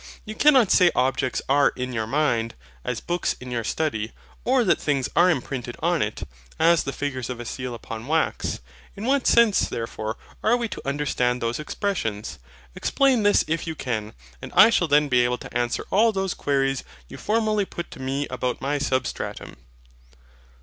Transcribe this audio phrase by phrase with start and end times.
[0.25, 4.81] You cannot say objects are in your mind, as books in your study: or that
[4.81, 6.23] things are imprinted on it,
[6.57, 8.61] as the figure of a seal upon wax.
[8.95, 12.39] In what sense, therefore, are we to understand those expressions?
[12.73, 16.11] Explain me this if you can: and I shall then be able to answer all
[16.11, 19.55] those queries you formerly put to me about my SUBSTRATUM.